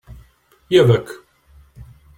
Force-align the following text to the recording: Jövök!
Jövök! 0.67 1.25